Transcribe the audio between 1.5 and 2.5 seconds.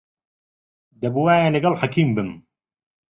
لەگەڵ حەکیم بم.